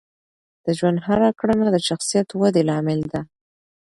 [0.65, 3.21] د ژوند هره کړنه د شخصیت ودې لامل ده.